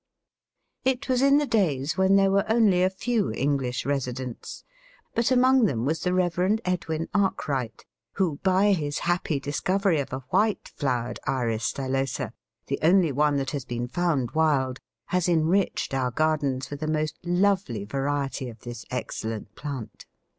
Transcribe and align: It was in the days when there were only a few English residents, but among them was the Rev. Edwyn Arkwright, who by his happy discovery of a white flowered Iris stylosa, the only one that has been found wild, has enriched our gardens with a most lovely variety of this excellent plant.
It 0.83 1.07
was 1.09 1.21
in 1.21 1.37
the 1.37 1.45
days 1.45 1.95
when 1.95 2.15
there 2.15 2.31
were 2.31 2.51
only 2.51 2.81
a 2.81 2.89
few 2.89 3.31
English 3.31 3.85
residents, 3.85 4.63
but 5.13 5.29
among 5.29 5.65
them 5.65 5.85
was 5.85 5.99
the 5.99 6.11
Rev. 6.11 6.57
Edwyn 6.65 7.07
Arkwright, 7.13 7.85
who 8.13 8.37
by 8.41 8.71
his 8.73 8.97
happy 9.05 9.39
discovery 9.39 9.99
of 9.99 10.11
a 10.11 10.23
white 10.29 10.69
flowered 10.69 11.19
Iris 11.27 11.71
stylosa, 11.71 12.33
the 12.65 12.79
only 12.81 13.11
one 13.11 13.35
that 13.37 13.51
has 13.51 13.63
been 13.63 13.87
found 13.87 14.31
wild, 14.31 14.79
has 15.05 15.29
enriched 15.29 15.93
our 15.93 16.09
gardens 16.09 16.71
with 16.71 16.81
a 16.81 16.87
most 16.87 17.19
lovely 17.23 17.85
variety 17.85 18.49
of 18.49 18.61
this 18.61 18.85
excellent 18.89 19.53
plant. 19.53 20.07